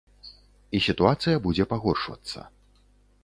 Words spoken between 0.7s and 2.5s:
І сітуацыя будзе пагоршвацца.